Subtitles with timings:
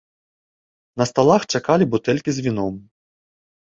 [1.03, 2.85] На сталах чакалі бутэлькі з віном.